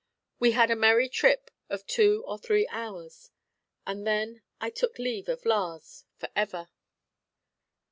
We 0.39 0.53
had 0.53 0.71
a 0.71 0.75
merry 0.75 1.07
trip 1.07 1.51
of 1.69 1.85
two 1.85 2.23
or 2.25 2.39
three 2.39 2.67
hours, 2.69 3.29
and 3.85 4.07
then 4.07 4.41
I 4.59 4.71
took 4.71 4.97
leave 4.97 5.29
of 5.29 5.45
Lars 5.45 6.05
forever. 6.17 6.69